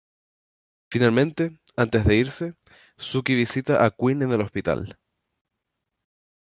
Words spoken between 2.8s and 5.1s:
Sookie visita a Quinn en el hospital.